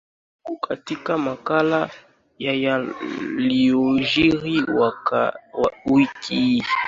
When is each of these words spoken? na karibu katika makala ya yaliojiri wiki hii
na 0.01 0.07
karibu 0.49 0.61
katika 0.67 1.17
makala 1.17 1.89
ya 2.39 2.53
yaliojiri 2.53 4.65
wiki 5.85 6.35
hii 6.35 6.63